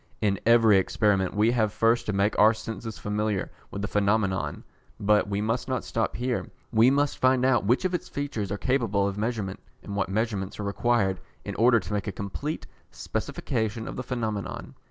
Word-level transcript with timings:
In 0.19 0.39
every 0.47 0.79
experiment 0.79 1.35
we 1.35 1.51
have 1.51 1.71
first 1.71 2.07
to 2.07 2.11
make 2.11 2.35
our 2.39 2.55
senses 2.55 2.97
familiar 2.97 3.51
with 3.69 3.83
the 3.83 3.87
phenomenon, 3.87 4.63
but 4.99 5.29
we 5.29 5.41
must 5.41 5.67
not 5.69 5.83
stop 5.83 6.15
here, 6.15 6.49
we 6.71 6.89
must 6.89 7.19
find 7.19 7.45
out 7.45 7.65
which 7.67 7.85
of 7.85 7.93
its 7.93 8.09
features 8.09 8.51
are 8.51 8.57
capable 8.57 9.07
of 9.07 9.15
measurement, 9.19 9.59
and 9.83 9.95
what 9.95 10.09
measurements 10.09 10.59
are 10.59 10.63
required 10.63 11.19
in 11.45 11.53
order 11.53 11.79
to 11.79 11.93
make 11.93 12.07
a 12.07 12.11
complete 12.11 12.65
specification 12.89 13.87
of 13.87 13.95
the 13.95 14.01
phenomenon. 14.01 14.73